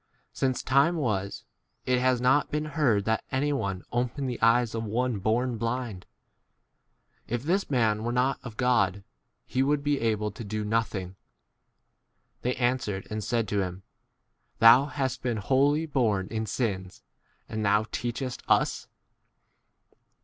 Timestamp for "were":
8.03-8.11